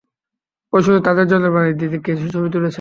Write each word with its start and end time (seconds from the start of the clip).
ও 0.73 0.77
শুধু 0.81 0.99
ওদের 1.03 1.27
যন্ত্রপাতি 1.31 1.71
দিয়ে 1.79 1.99
কিছু 2.07 2.25
ছবি 2.33 2.49
তুলেছে। 2.49 2.69